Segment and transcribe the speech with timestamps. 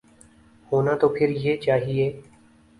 [0.71, 2.05] ہونا تو پھر یہ چاہیے۔